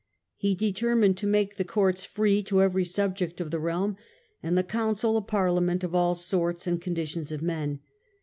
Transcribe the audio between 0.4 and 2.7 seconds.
determined to make the courts free to